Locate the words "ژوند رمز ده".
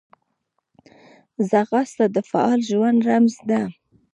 2.69-3.61